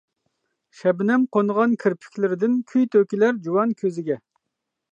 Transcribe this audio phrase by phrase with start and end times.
[0.77, 4.19] شەبنەم قونغان كىرپىكلىرىدىن كۈي تۆكۈلەر جۇۋان كۆزىگە.